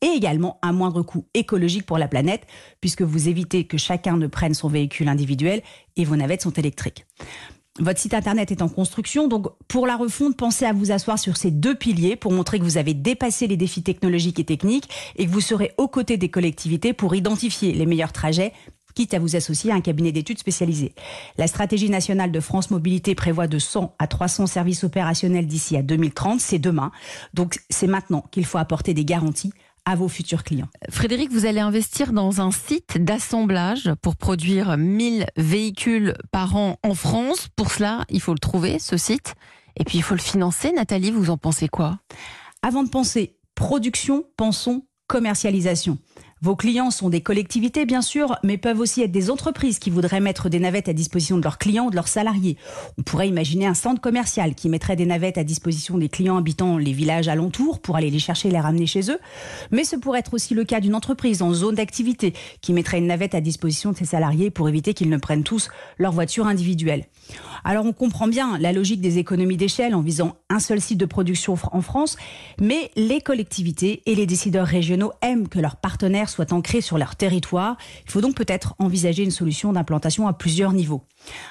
et 0.02 0.08
également 0.08 0.58
un 0.64 0.72
moindre 0.72 1.04
coût 1.04 1.28
écologique 1.36 1.86
pour 1.86 2.00
la 2.00 2.08
planète, 2.08 2.48
puisque 2.82 3.04
vous 3.04 3.30
évitez 3.30 3.66
que 3.66 3.78
chacun 3.78 4.18
ne 4.18 4.26
prenne 4.26 4.56
son 4.56 4.70
véhicule 4.70 5.08
individuel 5.08 5.62
et 5.96 6.04
vos 6.04 6.16
navettes 6.16 6.42
sont 6.42 6.54
électriques. 6.54 7.06
Votre 7.80 8.00
site 8.00 8.16
internet 8.16 8.52
est 8.52 8.64
en 8.64 8.70
construction, 8.70 9.28
donc 9.28 9.50
pour 9.68 9.86
la 9.86 9.98
refonte, 9.98 10.36
pensez 10.36 10.66
à 10.66 10.74
vous 10.74 10.92
asseoir 10.92 11.20
sur 11.20 11.38
ces 11.38 11.52
deux 11.52 11.76
piliers 11.76 12.16
pour 12.16 12.32
montrer 12.32 12.58
que 12.58 12.64
vous 12.64 12.80
avez 12.80 12.96
dépassé 12.96 13.46
les 13.46 13.58
défis 13.58 13.84
technologiques 13.84 14.40
et 14.40 14.46
techniques 14.46 14.90
et 15.16 15.28
que 15.28 15.32
vous 15.32 15.42
serez 15.42 15.74
aux 15.78 15.88
côtés 15.88 16.18
des 16.18 16.30
collectivités 16.30 16.94
pour 16.94 17.14
identifier 17.14 17.74
les 17.74 17.86
meilleurs 17.86 18.14
trajets 18.14 18.52
quitte 18.98 19.14
à 19.14 19.20
vous 19.20 19.36
associer 19.36 19.72
à 19.72 19.76
un 19.76 19.82
cabinet 19.82 20.12
d'études 20.12 20.40
spécialisé. 20.40 20.96
La 21.38 21.46
stratégie 21.46 21.92
nationale 21.92 22.32
de 22.32 22.40
France 22.40 22.72
Mobilité 22.72 23.14
prévoit 23.14 23.46
de 23.46 23.60
100 23.60 23.94
à 24.00 24.08
300 24.08 24.48
services 24.48 24.84
opérationnels 24.84 25.46
d'ici 25.46 25.78
à 25.78 25.84
2030, 25.84 26.40
c'est 26.40 26.58
demain. 26.58 26.92
Donc 27.36 27.60
c'est 27.70 27.86
maintenant 27.86 28.26
qu'il 28.32 28.44
faut 28.44 28.58
apporter 28.58 28.96
des 28.96 29.06
garanties 29.06 29.54
à 29.86 29.96
vos 29.96 30.08
futurs 30.08 30.44
clients. 30.44 30.68
Frédéric, 30.90 31.32
vous 31.32 31.46
allez 31.46 31.60
investir 31.60 32.12
dans 32.12 32.42
un 32.42 32.50
site 32.50 32.98
d'assemblage 32.98 33.92
pour 34.02 34.16
produire 34.16 34.78
1000 34.78 35.28
véhicules 35.38 36.16
par 36.32 36.56
an 36.56 36.78
en 36.82 36.96
France. 36.96 37.50
Pour 37.56 37.70
cela, 37.70 38.04
il 38.10 38.20
faut 38.20 38.34
le 38.34 38.40
trouver, 38.40 38.80
ce 38.80 38.98
site. 38.98 39.36
Et 39.80 39.84
puis, 39.84 40.00
il 40.00 40.02
faut 40.02 40.16
le 40.16 40.20
financer. 40.20 40.72
Nathalie, 40.72 41.12
vous 41.12 41.30
en 41.30 41.38
pensez 41.38 41.68
quoi? 41.68 42.00
Avant 42.64 42.82
de 42.82 42.90
penser 42.90 43.38
production, 43.54 44.26
pensons 44.38 44.88
commercialisation. 45.08 45.98
Vos 46.44 46.56
clients 46.56 46.92
sont 46.92 47.10
des 47.10 47.22
collectivités, 47.22 47.86
bien 47.86 48.04
sûr, 48.04 48.36
mais 48.44 48.60
peuvent 48.60 48.80
aussi 48.80 49.02
être 49.02 49.12
des 49.12 49.32
entreprises 49.32 49.80
qui 49.80 49.90
voudraient 49.90 50.20
mettre 50.20 50.50
des 50.50 50.60
navettes 50.60 50.88
à 50.88 50.94
disposition 50.94 51.38
de 51.38 51.44
leurs 51.44 51.58
clients 51.58 51.90
de 51.90 51.96
leurs 51.96 52.08
salariés. 52.08 52.58
On 53.00 53.02
pourrait 53.02 53.28
imaginer 53.28 53.66
un 53.66 53.74
centre 53.74 54.00
commercial 54.00 54.54
qui 54.54 54.70
mettrait 54.70 54.96
des 54.96 55.08
navettes 55.08 55.40
à 55.40 55.44
disposition 55.44 55.98
des 55.98 56.10
clients 56.10 56.38
habitant 56.38 56.78
les 56.78 56.94
villages 56.94 57.28
alentours 57.28 57.80
pour 57.80 57.96
aller 57.96 58.12
les 58.12 58.20
chercher 58.20 58.50
et 58.50 58.52
les 58.52 58.60
ramener 58.60 58.86
chez 58.86 59.10
eux. 59.10 59.18
Mais 59.72 59.84
ce 59.84 59.96
pourrait 59.96 60.20
être 60.20 60.36
aussi 60.36 60.54
le 60.54 60.64
cas 60.64 60.80
d'une 60.80 60.94
entreprise 60.94 61.42
en 61.42 61.54
zone 61.54 61.74
d'activité 61.74 62.34
qui 62.62 62.72
mettrait 62.72 63.00
une 63.00 63.08
navette 63.08 63.34
à 63.34 63.42
disposition 63.42 63.92
de 63.92 63.98
ses 63.98 64.06
salariés 64.06 64.52
pour 64.52 64.70
éviter 64.70 64.94
qu'ils 64.94 65.10
ne 65.10 65.18
prennent 65.18 65.44
tous 65.44 65.70
leur 65.98 66.12
voiture 66.12 66.46
individuelle. 66.46 67.06
Alors 67.64 67.86
on 67.86 67.94
comprend 67.94 68.28
bien 68.28 68.60
la 68.60 68.72
logique 68.74 69.02
des 69.02 69.18
économies 69.18 69.58
d'échelle 69.58 69.96
en 69.96 70.02
visant 70.02 70.36
un 70.50 70.60
seul 70.60 70.80
site 70.80 71.00
de 71.00 71.06
production 71.06 71.56
en 71.72 71.82
France, 71.82 72.16
mais 72.62 72.92
les 72.96 73.22
collectivités 73.22 74.04
et 74.06 74.16
les 74.16 74.26
décideurs 74.26 74.68
régionaux 74.68 75.12
aiment 75.22 75.48
que 75.48 75.60
leurs 75.60 75.78
partenaires 75.78 76.27
soient 76.30 76.54
ancrés 76.54 76.82
sur 76.82 76.98
leur 76.98 77.16
territoire. 77.16 77.78
Il 78.06 78.12
faut 78.12 78.22
donc 78.22 78.36
peut-être 78.36 78.76
envisager 78.80 79.24
une 79.24 79.32
solution 79.32 79.74
d'implantation 79.74 80.28
à 80.28 80.34
plusieurs 80.34 80.74
niveaux. 80.74 81.04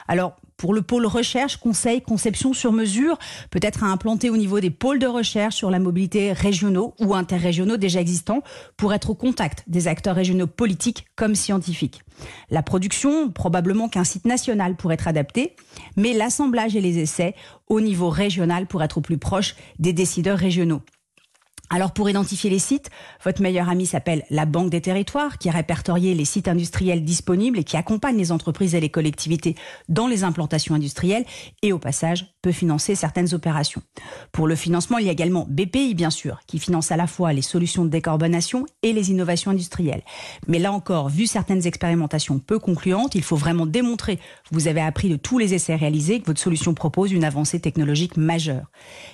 Alors, 0.09 0.37
pour 0.57 0.73
le 0.73 0.81
pôle 0.81 1.05
recherche, 1.07 1.59
conseil, 1.59 2.01
conception 2.01 2.55
sur 2.55 2.73
mesure, 2.73 3.19
peut-être 3.51 3.85
à 3.85 3.89
implanter 3.89 4.31
au 4.31 4.37
niveau 4.37 4.59
des 4.59 4.71
pôles 4.71 4.99
de 4.99 5.07
recherche 5.07 5.55
sur 5.55 5.71
la 5.71 5.79
mobilité 5.79 6.33
régionaux 6.33 6.95
ou 6.99 7.15
interrégionaux 7.15 7.77
déjà 7.77 8.01
existants 8.01 8.43
pour 8.77 8.95
être 8.95 9.11
au 9.11 9.15
contact 9.15 9.65
des 9.67 9.87
acteurs 9.87 10.17
régionaux 10.17 10.47
politiques 10.47 11.07
comme 11.15 11.35
scientifiques. 11.35 12.03
La 12.51 12.63
production, 12.63 13.31
probablement 13.31 13.89
qu'un 13.89 14.05
site 14.05 14.25
national 14.25 14.77
pourrait 14.77 14.95
être 14.95 15.09
adapté, 15.09 15.55
mais 15.97 16.15
l'assemblage 16.15 16.75
et 16.75 16.81
les 16.81 16.99
essais 16.99 17.35
au 17.69 17.83
niveau 17.83 18.09
régional 18.09 18.67
pour 18.67 18.83
être 18.83 18.99
au 18.99 19.03
plus 19.03 19.19
proche 19.19 19.57
des 19.79 19.93
décideurs 19.93 20.39
régionaux. 20.39 20.81
Alors 21.69 21.93
pour 21.93 22.09
identifier 22.09 22.49
les 22.51 22.59
sites, 22.59 22.91
votre 23.25 23.43
meilleur 23.43 23.69
ami 23.69 23.87
s'appelle 23.87 24.25
la 24.31 24.47
Banque 24.47 24.71
des 24.71 24.81
territoires 24.81 25.39
qui 25.39 25.49
a 25.49 25.53
répertorié 25.53 26.15
les 26.15 26.25
sites 26.25 26.49
industriels 26.49 27.05
disponibles 27.05 27.59
et 27.59 27.65
qui 27.65 27.77
accompagne 27.77 28.17
les 28.17 28.31
entreprises 28.31 28.75
et 28.75 28.81
les 28.81 28.89
collectivités 28.89 29.57
dans 29.89 30.07
les 30.07 30.23
implantations 30.23 30.75
industrielles 30.75 31.25
et 31.63 31.73
au 31.73 31.79
passage 31.79 32.35
peut 32.43 32.53
financer 32.53 32.95
certaines 32.95 33.35
opérations. 33.35 33.83
Pour 34.31 34.47
le 34.47 34.55
financement, 34.55 34.99
il 34.99 35.07
y 35.07 35.09
a 35.09 35.13
également 35.13 35.47
BPI 35.49 35.95
bien 35.95 36.11
sûr 36.11 36.41
qui 36.47 36.59
finance 36.59 36.93
à 36.93 36.97
la 36.97 37.07
fois 37.07 37.33
les 37.33 37.43
solutions 37.43 37.85
de 37.85 37.91
décarbonation 37.91 38.67
et 38.83 38.93
les 38.93 39.11
innovations 39.11 39.51
industrielles. 39.51 40.03
Mais 40.47 40.61
là 40.61 40.73
encore, 40.73 41.09
vu 41.09 41.27
certaines 41.27 41.67
expérimentations 41.67 42.39
peu 42.39 42.59
concluantes, 42.59 43.15
il 43.15 43.23
faut 43.23 43.37
vraiment 43.37 43.67
démontrer 43.67 44.21
vous 44.53 44.69
avez 44.69 44.81
appris 44.81 45.09
de 45.09 45.17
tous 45.17 45.39
les 45.39 45.55
essais 45.55 45.75
réalisés 45.75 46.21
que 46.21 46.27
votre 46.27 46.41
solution 46.41 46.75
propose 46.75 47.13
une 47.13 47.25
avancée 47.25 47.61
technologique 47.61 48.17
majeure. 48.17 48.71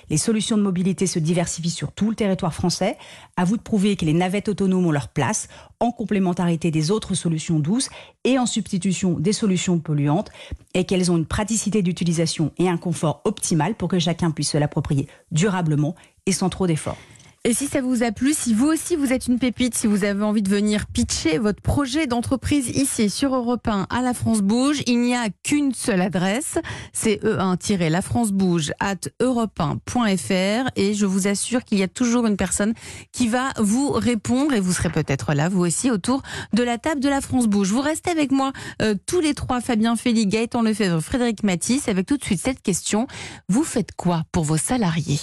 Les 0.09 0.17
solutions 0.17 0.57
de 0.57 0.61
mobilité 0.61 1.07
se 1.07 1.19
diversifient 1.19 1.69
sur 1.69 1.91
tout 1.91 2.09
le 2.09 2.15
territoire 2.15 2.42
français. 2.51 2.97
À 3.37 3.45
vous 3.45 3.57
de 3.57 3.61
prouver 3.61 3.95
que 3.95 4.05
les 4.05 4.13
navettes 4.13 4.49
autonomes 4.49 4.87
ont 4.87 4.91
leur 4.91 5.09
place 5.09 5.47
en 5.79 5.91
complémentarité 5.91 6.71
des 6.71 6.91
autres 6.91 7.13
solutions 7.13 7.59
douces 7.59 7.89
et 8.23 8.39
en 8.39 8.45
substitution 8.45 9.19
des 9.19 9.33
solutions 9.33 9.79
polluantes 9.79 10.31
et 10.73 10.85
qu'elles 10.85 11.11
ont 11.11 11.17
une 11.17 11.25
praticité 11.25 11.81
d'utilisation 11.81 12.51
et 12.57 12.69
un 12.69 12.77
confort 12.77 13.21
optimal 13.25 13.75
pour 13.75 13.89
que 13.89 13.99
chacun 13.99 14.31
puisse 14.31 14.51
se 14.51 14.57
l'approprier 14.57 15.07
durablement 15.31 15.95
et 16.25 16.31
sans 16.31 16.49
trop 16.49 16.67
d'efforts. 16.67 16.97
Et 17.45 17.53
si 17.53 17.67
ça 17.67 17.81
vous 17.81 18.03
a 18.03 18.13
plu, 18.13 18.33
si 18.33 18.53
vous 18.53 18.67
aussi 18.67 18.95
vous 18.95 19.11
êtes 19.11 19.27
une 19.27 19.37
pépite, 19.37 19.75
si 19.75 19.85
vous 19.85 20.05
avez 20.05 20.23
envie 20.23 20.41
de 20.41 20.49
venir 20.49 20.85
pitcher 20.87 21.39
votre 21.39 21.61
projet 21.61 22.07
d'entreprise 22.07 22.69
ici 22.69 23.09
sur 23.09 23.35
Europe 23.35 23.67
1 23.67 23.87
à 23.89 24.01
La 24.01 24.13
France 24.13 24.39
Bouge, 24.39 24.81
il 24.87 25.01
n'y 25.01 25.13
a 25.13 25.27
qu'une 25.43 25.73
seule 25.73 25.99
adresse, 25.99 26.57
c'est 26.93 27.21
e1-la 27.21 28.01
France 28.01 28.31
Bouge 28.31 28.71
at 28.79 28.95
europe1.fr 29.19 30.69
et 30.77 30.93
je 30.93 31.05
vous 31.05 31.27
assure 31.27 31.65
qu'il 31.65 31.79
y 31.79 31.83
a 31.83 31.89
toujours 31.89 32.27
une 32.27 32.37
personne 32.37 32.73
qui 33.11 33.27
va 33.27 33.49
vous 33.57 33.91
répondre 33.91 34.53
et 34.53 34.61
vous 34.61 34.71
serez 34.71 34.89
peut-être 34.89 35.33
là 35.33 35.49
vous 35.49 35.65
aussi 35.65 35.91
autour 35.91 36.21
de 36.53 36.63
la 36.63 36.77
table 36.77 37.01
de 37.01 37.09
La 37.09 37.19
France 37.19 37.47
Bouge. 37.47 37.71
Vous 37.71 37.81
restez 37.81 38.11
avec 38.11 38.31
moi 38.31 38.53
euh, 38.81 38.95
tous 39.05 39.19
les 39.19 39.33
trois, 39.33 39.59
Fabien 39.59 39.97
Félix, 39.97 40.33
Gaëtan 40.33 40.61
Lefebvre, 40.61 41.01
Frédéric 41.01 41.43
Matisse, 41.43 41.89
avec 41.89 42.05
tout 42.05 42.15
de 42.15 42.23
suite 42.23 42.39
cette 42.39 42.61
question. 42.61 43.05
Vous 43.49 43.65
faites 43.65 43.91
quoi 43.97 44.23
pour 44.31 44.45
vos 44.45 44.55
salariés? 44.55 45.19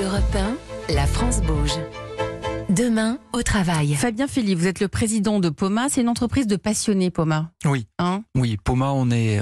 Europe 0.00 0.36
1 0.36 0.53
la 0.88 1.06
France 1.06 1.40
bouge. 1.40 1.78
Demain, 2.68 3.18
au 3.32 3.42
travail. 3.42 3.94
Fabien 3.94 4.26
Philly, 4.26 4.54
vous 4.54 4.66
êtes 4.66 4.80
le 4.80 4.88
président 4.88 5.38
de 5.38 5.48
Poma. 5.48 5.88
C'est 5.88 6.00
une 6.00 6.08
entreprise 6.08 6.46
de 6.46 6.56
passionnés, 6.56 7.10
Poma. 7.10 7.50
Oui. 7.64 7.86
Hein 7.98 8.24
oui, 8.34 8.56
Poma, 8.62 8.90
on 8.92 9.10
est, 9.10 9.40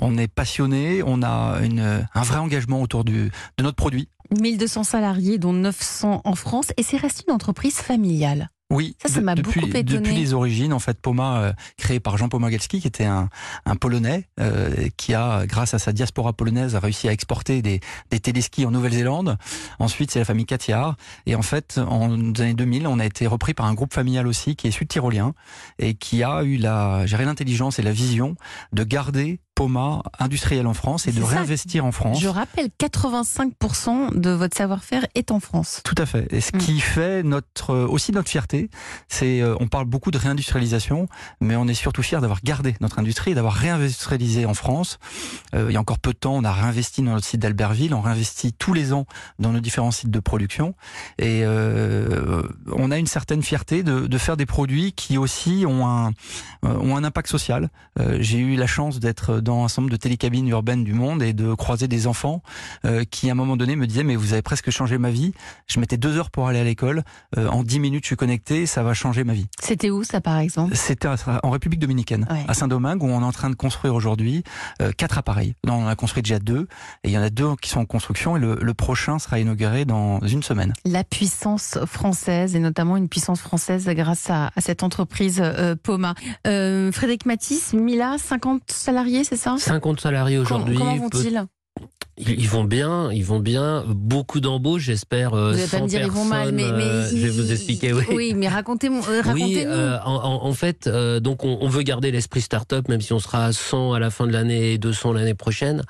on 0.00 0.16
est 0.16 0.28
passionné. 0.28 1.02
On 1.04 1.22
a 1.22 1.60
une, 1.62 2.06
un 2.14 2.22
vrai 2.22 2.38
engagement 2.38 2.82
autour 2.82 3.04
du, 3.04 3.30
de 3.58 3.62
notre 3.62 3.76
produit. 3.76 4.08
1200 4.38 4.84
salariés, 4.84 5.38
dont 5.38 5.52
900 5.52 6.20
en 6.24 6.34
France. 6.34 6.72
Et 6.76 6.82
c'est 6.82 6.98
resté 6.98 7.24
une 7.26 7.34
entreprise 7.34 7.76
familiale. 7.76 8.50
Oui, 8.70 8.96
ça, 9.00 9.08
ça 9.08 9.20
m'a 9.22 9.34
beaucoup 9.34 9.60
étonné. 9.60 9.82
Depuis 9.82 10.14
les 10.14 10.34
origines, 10.34 10.74
en 10.74 10.78
fait, 10.78 11.00
Poma, 11.00 11.40
euh, 11.40 11.52
créé 11.78 12.00
par 12.00 12.18
Jean 12.18 12.28
Pomagalski, 12.28 12.80
qui 12.80 12.86
était 12.86 13.06
un, 13.06 13.30
un 13.64 13.76
Polonais, 13.76 14.28
euh, 14.40 14.88
qui 14.98 15.14
a, 15.14 15.46
grâce 15.46 15.72
à 15.72 15.78
sa 15.78 15.92
diaspora 15.92 16.34
polonaise, 16.34 16.76
a 16.76 16.80
réussi 16.80 17.08
à 17.08 17.12
exporter 17.12 17.62
des, 17.62 17.80
des 18.10 18.20
téléskis 18.20 18.66
en 18.66 18.70
Nouvelle-Zélande. 18.70 19.38
Ensuite, 19.78 20.10
c'est 20.10 20.18
la 20.18 20.26
famille 20.26 20.44
Catiard. 20.44 20.96
Et 21.24 21.34
en 21.34 21.40
fait, 21.40 21.78
en 21.78 22.12
années 22.12 22.52
2000, 22.52 22.86
on 22.86 22.98
a 22.98 23.06
été 23.06 23.26
repris 23.26 23.54
par 23.54 23.64
un 23.64 23.72
groupe 23.72 23.94
familial 23.94 24.26
aussi, 24.26 24.54
qui 24.54 24.68
est 24.68 24.70
sud-tyrolien, 24.70 25.32
et 25.78 25.94
qui 25.94 26.22
a 26.22 26.42
eu 26.42 26.58
la, 26.58 27.06
géré 27.06 27.24
l'intelligence 27.24 27.78
et 27.78 27.82
la 27.82 27.92
vision 27.92 28.36
de 28.72 28.84
garder 28.84 29.40
Poma 29.58 30.04
industriel 30.20 30.68
en 30.68 30.72
France 30.72 31.08
et 31.08 31.12
de 31.12 31.20
réinvestir 31.20 31.84
en 31.84 31.90
France. 31.90 32.20
Je 32.20 32.28
rappelle, 32.28 32.68
85% 32.78 34.16
de 34.16 34.30
votre 34.30 34.56
savoir-faire 34.56 35.04
est 35.16 35.32
en 35.32 35.40
France. 35.40 35.80
Tout 35.82 35.96
à 35.98 36.06
fait. 36.06 36.32
Et 36.32 36.40
ce 36.40 36.54
mm. 36.54 36.58
qui 36.60 36.78
fait 36.78 37.24
notre, 37.24 37.74
aussi 37.74 38.12
notre 38.12 38.28
fierté, 38.28 38.70
c'est, 39.08 39.40
euh, 39.40 39.56
on 39.58 39.66
parle 39.66 39.86
beaucoup 39.86 40.12
de 40.12 40.18
réindustrialisation, 40.18 41.08
mais 41.40 41.56
on 41.56 41.66
est 41.66 41.74
surtout 41.74 42.04
fier 42.04 42.20
d'avoir 42.20 42.40
gardé 42.44 42.76
notre 42.80 43.00
industrie 43.00 43.32
et 43.32 43.34
d'avoir 43.34 43.54
réindustrialisé 43.54 44.46
en 44.46 44.54
France. 44.54 45.00
Euh, 45.56 45.66
il 45.68 45.72
y 45.72 45.76
a 45.76 45.80
encore 45.80 45.98
peu 45.98 46.12
de 46.12 46.18
temps, 46.18 46.36
on 46.36 46.44
a 46.44 46.52
réinvesti 46.52 47.02
dans 47.02 47.14
notre 47.14 47.26
site 47.26 47.40
d'Albertville, 47.40 47.94
on 47.94 48.00
réinvestit 48.00 48.52
tous 48.52 48.74
les 48.74 48.92
ans 48.92 49.06
dans 49.40 49.50
nos 49.50 49.58
différents 49.58 49.90
sites 49.90 50.12
de 50.12 50.20
production, 50.20 50.76
et 51.18 51.42
euh, 51.42 52.44
on 52.72 52.92
a 52.92 52.98
une 52.98 53.08
certaine 53.08 53.42
fierté 53.42 53.82
de, 53.82 54.06
de, 54.06 54.18
faire 54.18 54.36
des 54.36 54.46
produits 54.46 54.92
qui 54.92 55.18
aussi 55.18 55.64
ont 55.66 55.88
un, 55.88 56.12
euh, 56.64 56.76
ont 56.76 56.96
un 56.96 57.02
impact 57.02 57.28
social. 57.28 57.70
J'ai 58.20 58.38
eu 58.38 58.54
la 58.54 58.68
chance 58.68 59.00
d'être 59.00 59.40
dans 59.48 59.64
un 59.64 59.68
certain 59.68 59.82
nombre 59.82 59.92
de 59.92 59.96
télécabines 59.96 60.46
urbaines 60.48 60.84
du 60.84 60.92
monde 60.92 61.22
et 61.22 61.32
de 61.32 61.54
croiser 61.54 61.88
des 61.88 62.06
enfants 62.06 62.42
euh, 62.84 63.04
qui 63.10 63.30
à 63.30 63.32
un 63.32 63.34
moment 63.34 63.56
donné 63.56 63.76
me 63.76 63.86
disaient 63.86 64.04
mais 64.04 64.14
vous 64.14 64.34
avez 64.34 64.42
presque 64.42 64.70
changé 64.70 64.98
ma 64.98 65.10
vie. 65.10 65.32
Je 65.66 65.80
mettais 65.80 65.96
deux 65.96 66.18
heures 66.18 66.30
pour 66.30 66.48
aller 66.48 66.60
à 66.60 66.64
l'école. 66.64 67.02
Euh, 67.38 67.48
en 67.48 67.62
dix 67.62 67.80
minutes 67.80 68.04
je 68.04 68.08
suis 68.08 68.16
connecté, 68.16 68.66
ça 68.66 68.82
va 68.82 68.92
changer 68.92 69.24
ma 69.24 69.32
vie. 69.32 69.46
C'était 69.60 69.88
où 69.88 70.04
ça 70.04 70.20
par 70.20 70.38
exemple? 70.38 70.76
C'était 70.76 71.08
en 71.42 71.50
République 71.50 71.80
dominicaine, 71.80 72.26
à 72.46 72.52
Saint-Domingue 72.52 73.02
où 73.02 73.06
on 73.06 73.22
est 73.22 73.24
en 73.24 73.32
train 73.32 73.48
de 73.48 73.54
construire 73.54 73.94
aujourd'hui 73.94 74.44
euh, 74.82 74.92
quatre 74.94 75.16
appareils. 75.16 75.54
on 75.66 75.86
a 75.86 75.96
construit 75.96 76.22
déjà 76.22 76.38
deux 76.38 76.68
et 77.04 77.08
il 77.08 77.10
y 77.10 77.18
en 77.18 77.22
a 77.22 77.30
deux 77.30 77.56
qui 77.56 77.70
sont 77.70 77.80
en 77.80 77.86
construction 77.86 78.36
et 78.36 78.40
le, 78.40 78.74
prochain 78.74 79.18
sera 79.18 79.40
inauguré 79.40 79.86
dans 79.86 80.20
une 80.20 80.42
semaine. 80.42 80.72
La 80.84 81.04
puissance 81.04 81.78
française 81.86 82.54
et 82.54 82.60
notamment 82.60 82.96
une 82.96 83.08
puissance 83.08 83.40
française 83.40 83.86
grâce 83.88 84.28
à, 84.28 84.50
cette 84.58 84.82
entreprise 84.82 85.42
Poma. 85.82 86.14
Frédéric 86.44 87.24
Matisse, 87.24 87.72
Mila, 87.72 88.16
50 88.18 88.62
salariés, 88.70 89.24
c'est 89.24 89.37
ça 89.38 89.56
50 89.56 90.00
salariés 90.00 90.38
aujourd'hui. 90.38 90.76
Comment 90.76 90.96
vont-ils 90.96 91.46
ils 92.18 92.48
vont 92.48 92.64
bien, 92.64 93.12
ils 93.12 93.24
vont 93.24 93.38
bien. 93.38 93.84
Beaucoup 93.86 94.40
d'embauches, 94.40 94.82
j'espère. 94.82 95.34
Euh, 95.34 95.52
vous 95.52 95.58
allez 95.58 95.68
pas 95.68 95.80
me 95.80 95.86
dire 95.86 96.02
ils 96.02 96.10
vont 96.10 96.24
mal, 96.24 96.52
mais, 96.52 96.64
euh, 96.64 97.08
je 97.08 97.16
vais 97.16 97.28
vous 97.28 97.52
expliquer. 97.52 97.92
Oui, 97.92 98.04
oui 98.10 98.34
mais 98.34 98.48
racontez-moi. 98.48 99.02
Euh, 99.08 99.22
oui, 99.32 99.64
en, 100.04 100.52
fait, 100.52 100.88
donc 100.88 101.44
on, 101.44 101.68
veut 101.68 101.82
garder 101.82 102.10
l'esprit 102.10 102.40
start-up, 102.40 102.88
même 102.88 103.00
si 103.00 103.12
on 103.12 103.18
sera 103.18 103.46
à 103.46 103.52
100 103.52 103.92
à 103.92 104.00
la 104.00 104.10
fin 104.10 104.26
de 104.26 104.32
l'année 104.32 104.72
et 104.72 104.78
200 104.78 105.12
l'année 105.12 105.34
prochaine. 105.34 105.82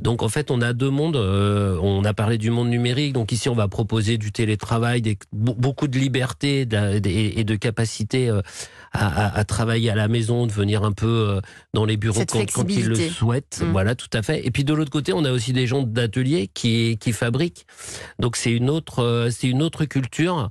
Donc 0.00 0.22
en 0.22 0.28
fait, 0.28 0.50
on 0.50 0.60
a 0.60 0.72
deux 0.72 0.90
mondes. 0.90 1.16
on 1.16 2.04
a 2.04 2.14
parlé 2.14 2.38
du 2.38 2.50
monde 2.50 2.68
numérique. 2.68 3.14
Donc 3.14 3.32
ici, 3.32 3.48
on 3.48 3.54
va 3.54 3.68
proposer 3.68 4.18
du 4.18 4.30
télétravail, 4.30 5.00
des, 5.00 5.18
beaucoup 5.32 5.88
de 5.88 5.98
liberté 5.98 6.62
et 6.62 7.44
de 7.44 7.56
capacité 7.56 8.30
à, 8.92 9.44
travailler 9.44 9.90
à 9.90 9.94
la 9.94 10.08
maison, 10.08 10.46
de 10.46 10.52
venir 10.52 10.84
un 10.84 10.92
peu 10.92 11.06
euh, 11.06 11.40
dans 11.72 11.84
les 11.84 11.96
bureaux 11.96 12.22
quand, 12.26 12.68
ils 12.68 12.86
le 12.86 12.96
souhaitent. 12.96 13.62
Mmh. 13.62 13.72
Voilà, 13.72 13.94
tout 13.94 14.10
à 14.12 14.22
fait. 14.22 14.46
Et 14.46 14.50
puis 14.50 14.64
de 14.64 14.74
l'autre 14.74 14.90
côté, 14.90 15.12
on 15.12 15.24
a 15.24 15.32
aussi 15.32 15.52
des 15.52 15.66
gens 15.66 15.82
d'atelier 15.82 16.50
qui, 16.52 16.98
qui 16.98 17.12
fabriquent. 17.12 17.66
Donc 18.18 18.36
c'est 18.36 18.52
une 18.52 18.68
autre, 18.68 19.02
euh, 19.02 19.30
c'est 19.30 19.48
une 19.48 19.62
autre 19.62 19.84
culture. 19.84 20.50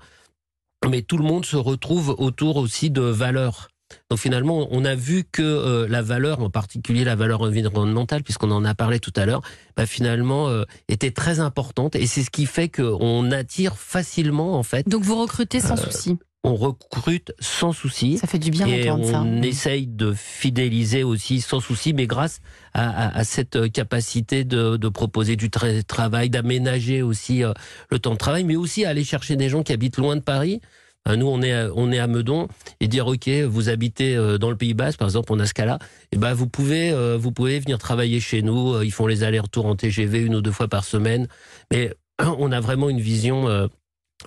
Mais 0.90 1.04
tout 1.04 1.18
le 1.18 1.24
monde 1.24 1.46
se 1.46 1.58
retrouve 1.58 2.16
autour 2.18 2.58
aussi 2.58 2.90
de 2.90 3.02
valeurs. 3.02 3.68
Donc 4.10 4.20
finalement, 4.20 4.68
on 4.72 4.86
a 4.86 4.96
vu 4.96 5.26
que 5.30 5.42
euh, 5.44 5.88
la 5.88 6.02
valeur, 6.02 6.40
en 6.40 6.50
particulier 6.50 7.04
la 7.04 7.16
valeur 7.16 7.42
environnementale, 7.42 8.24
puisqu'on 8.24 8.50
en 8.50 8.66
a 8.66 8.74
parlé 8.74 9.00
tout 9.00 9.14
à 9.16 9.26
l'heure, 9.26 9.42
bah 9.76 9.86
finalement 9.86 10.50
était 10.88 11.12
très 11.12 11.40
importante 11.40 11.96
et 11.96 12.08
c'est 12.08 12.24
ce 12.24 12.32
qui 12.32 12.46
fait 12.46 12.70
qu'on 12.70 13.32
attire 13.32 13.78
facilement 13.78 14.58
en 14.58 14.64
fait. 14.64 14.88
Donc 14.90 15.04
vous 15.04 15.22
recrutez 15.22 15.60
sans 15.60 15.76
souci 15.76 16.18
on 16.44 16.56
recrute 16.56 17.34
sans 17.40 17.72
souci. 17.72 18.18
Ça 18.18 18.28
fait 18.28 18.40
du 18.40 18.50
bien 18.50 18.66
et 18.66 18.90
on 18.90 19.04
ça. 19.04 19.24
essaye 19.44 19.86
de 19.86 20.12
fidéliser 20.14 21.04
aussi 21.04 21.40
sans 21.40 21.60
souci, 21.60 21.94
mais 21.94 22.08
grâce 22.08 22.42
à, 22.74 23.24
cette 23.24 23.72
capacité 23.72 24.44
de, 24.44 24.90
proposer 24.90 25.36
du 25.36 25.50
travail, 25.50 26.30
d'aménager 26.30 27.02
aussi 27.02 27.44
euh, 27.44 27.54
le 27.90 28.00
temps 28.00 28.14
de 28.14 28.18
travail, 28.18 28.44
mais 28.44 28.56
aussi 28.56 28.86
à 28.86 28.90
aller 28.90 29.04
chercher 29.04 29.36
des 29.36 29.50
gens 29.50 29.62
qui 29.64 29.72
habitent 29.72 29.98
loin 29.98 30.16
de 30.16 30.22
Paris. 30.22 30.62
Euh, 31.08 31.16
nous, 31.16 31.28
on 31.28 31.42
est, 31.42 31.68
on 31.76 31.92
est 31.92 32.00
à 32.00 32.08
Meudon 32.08 32.48
et 32.80 32.88
dire 32.88 33.08
ok, 33.08 33.30
vous 33.48 33.70
habitez 33.70 34.16
euh, 34.16 34.38
dans 34.38 34.50
le 34.50 34.58
Pays 34.58 34.74
Basque, 34.74 35.00
par 35.00 35.08
exemple, 35.08 35.32
on 35.34 35.40
a 35.40 35.46
ce 35.46 35.54
cas-là. 35.54 35.78
Et 36.12 36.18
ben, 36.18 36.34
vous 36.34 36.48
pouvez, 36.48 36.92
vous 37.18 37.32
pouvez 37.32 37.60
venir 37.60 37.78
travailler 37.78 38.20
chez 38.20 38.42
nous. 38.42 38.82
Ils 38.82 38.92
font 38.92 39.06
les 39.06 39.24
allers-retours 39.24 39.68
en 39.68 39.76
TGV 39.76 40.20
une 40.20 40.36
ou 40.36 40.42
deux 40.42 40.52
fois 40.52 40.68
par 40.68 40.86
semaine, 40.86 41.28
mais 41.72 41.94
on 42.20 42.52
a 42.52 42.60
vraiment 42.60 42.90
une 42.90 43.00
vision 43.00 43.70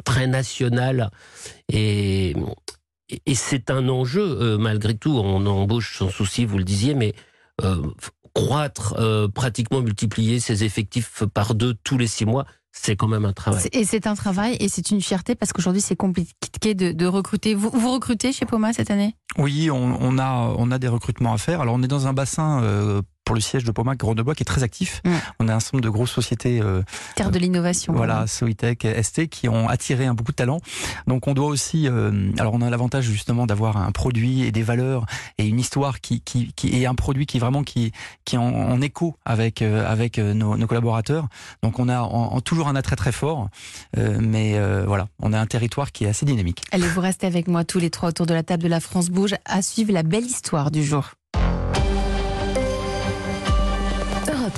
très 0.04 0.26
national 0.26 1.10
et, 1.72 2.34
et 3.26 3.34
c'est 3.34 3.70
un 3.70 3.88
enjeu 3.88 4.22
euh, 4.22 4.58
malgré 4.58 4.94
tout. 4.94 5.12
On 5.12 5.44
embauche 5.46 5.98
sans 5.98 6.10
souci, 6.10 6.44
vous 6.44 6.58
le 6.58 6.64
disiez, 6.64 6.94
mais 6.94 7.14
euh, 7.62 7.82
croître, 8.34 8.94
euh, 8.98 9.28
pratiquement 9.28 9.80
multiplier 9.80 10.40
ses 10.40 10.64
effectifs 10.64 11.22
par 11.32 11.54
deux 11.54 11.74
tous 11.84 11.98
les 11.98 12.06
six 12.06 12.24
mois, 12.24 12.46
c'est 12.72 12.96
quand 12.96 13.06
même 13.06 13.24
un 13.24 13.32
travail. 13.32 13.62
Et 13.72 13.84
c'est 13.84 14.06
un 14.06 14.14
travail 14.14 14.56
et 14.58 14.68
c'est 14.68 14.90
une 14.90 15.00
fierté 15.00 15.36
parce 15.36 15.52
qu'aujourd'hui 15.52 15.80
c'est 15.80 15.94
compliqué 15.94 16.74
de, 16.74 16.90
de, 16.92 17.06
recruter. 17.06 17.54
Vous, 17.54 17.70
vous 17.72 17.92
recrutez 17.92 18.32
chez 18.32 18.46
Poma 18.46 18.72
cette 18.72 18.90
année? 18.90 19.14
Oui, 19.38 19.70
on, 19.70 19.76
on, 20.00 20.18
a, 20.18 20.54
on 20.58 20.70
a 20.72 20.78
des 20.78 20.88
recrutements 20.88 21.32
à 21.32 21.38
faire. 21.38 21.60
Alors 21.60 21.76
on 21.76 21.82
est 21.82 21.88
dans 21.88 22.08
un 22.08 22.12
bassin 22.12 23.02
pour 23.24 23.34
le 23.34 23.40
siège 23.40 23.64
de 23.64 23.70
Poma 23.70 23.94
Grenoble 23.96 24.34
qui 24.34 24.42
est 24.42 24.44
très 24.44 24.62
actif. 24.62 25.02
On 25.40 25.48
a 25.48 25.54
un 25.54 25.58
nombre 25.72 25.80
de 25.82 25.88
grosses 25.88 26.10
sociétés, 26.12 26.60
euh, 26.60 26.82
Terre 27.16 27.30
de 27.30 27.38
l'innovation. 27.38 27.92
voilà, 27.94 28.26
Soitec, 28.26 28.86
ST, 29.02 29.28
qui 29.28 29.48
ont 29.48 29.68
attiré 29.68 30.06
un 30.06 30.14
beaucoup 30.14 30.32
de 30.32 30.36
talents. 30.36 30.60
Donc 31.06 31.26
on 31.26 31.34
doit 31.34 31.46
aussi, 31.46 31.88
euh, 31.88 32.30
alors 32.38 32.54
on 32.54 32.60
a 32.60 32.68
l'avantage 32.70 33.04
justement 33.04 33.46
d'avoir 33.46 33.76
un 33.78 33.92
produit 33.92 34.42
et 34.42 34.52
des 34.52 34.62
valeurs 34.62 35.06
et 35.38 35.46
une 35.46 35.58
histoire 35.58 36.00
qui, 36.00 36.20
qui, 36.20 36.52
qui 36.54 36.80
est 36.82 36.86
un 36.86 36.94
produit 36.94 37.26
qui 37.26 37.38
vraiment 37.38 37.62
qui, 37.64 37.92
qui 38.24 38.36
est 38.36 38.38
en, 38.38 38.44
en 38.44 38.80
écho 38.80 39.16
avec 39.24 39.62
euh, 39.62 39.86
avec 39.90 40.18
euh, 40.18 40.34
nos, 40.34 40.56
nos 40.56 40.66
collaborateurs. 40.66 41.28
Donc 41.62 41.78
on 41.78 41.88
a 41.88 42.00
en- 42.00 42.34
en 42.34 42.40
toujours 42.40 42.68
un 42.68 42.76
attrait 42.76 42.96
très 42.96 43.12
fort, 43.12 43.48
euh, 43.96 44.18
mais 44.20 44.58
euh, 44.58 44.84
voilà, 44.86 45.08
on 45.20 45.32
a 45.32 45.38
un 45.40 45.46
territoire 45.46 45.92
qui 45.92 46.04
est 46.04 46.08
assez 46.08 46.26
dynamique. 46.26 46.62
Allez, 46.72 46.88
vous 46.88 47.00
restez 47.00 47.26
avec 47.26 47.48
moi 47.48 47.64
tous 47.64 47.78
les 47.78 47.90
trois 47.90 48.10
autour 48.10 48.26
de 48.26 48.34
la 48.34 48.42
table 48.42 48.62
de 48.62 48.68
la 48.68 48.80
France 48.80 49.08
Bouge 49.08 49.34
à 49.46 49.62
suivre 49.62 49.92
la 49.92 50.02
belle 50.02 50.24
histoire 50.26 50.70
du 50.70 50.84
jour. 50.84 51.10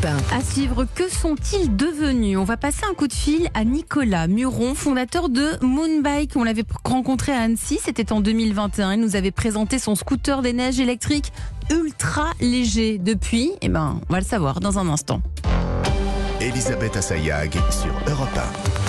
À 0.06 0.40
suivre, 0.40 0.86
que 0.94 1.08
sont-ils 1.08 1.74
devenus? 1.74 2.38
On 2.38 2.44
va 2.44 2.56
passer 2.56 2.84
un 2.88 2.94
coup 2.94 3.08
de 3.08 3.12
fil 3.12 3.48
à 3.54 3.64
Nicolas 3.64 4.28
Muron, 4.28 4.74
fondateur 4.74 5.28
de 5.28 5.52
Moonbike. 5.62 6.36
On 6.36 6.44
l'avait 6.44 6.64
rencontré 6.84 7.32
à 7.32 7.40
Annecy, 7.40 7.80
c'était 7.82 8.12
en 8.12 8.20
2021. 8.20 8.92
Il 8.92 9.00
nous 9.00 9.16
avait 9.16 9.32
présenté 9.32 9.80
son 9.80 9.96
scooter 9.96 10.42
des 10.42 10.52
neiges 10.52 10.78
électrique 10.78 11.32
ultra 11.72 12.30
léger. 12.40 12.98
Depuis, 12.98 13.52
eh 13.62 13.68
ben, 13.68 14.00
on 14.08 14.12
va 14.12 14.20
le 14.20 14.26
savoir 14.26 14.60
dans 14.60 14.78
un 14.78 14.88
instant. 14.88 15.20
Elisabeth 16.40 16.96
Assayag 16.96 17.52
sur 17.70 17.92
Europe 18.08 18.28
1. 18.36 18.85